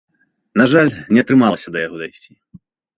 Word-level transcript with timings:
На 0.61 0.65
жаль, 0.71 0.89
не 1.17 1.27
атрымалася 1.27 1.67
да 1.77 1.87
яго 1.87 1.97
дайсці. 2.05 2.31